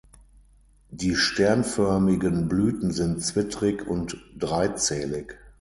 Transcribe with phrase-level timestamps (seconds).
[0.89, 5.37] Die sternförmigen Blüten sind zwittrig und dreizählig.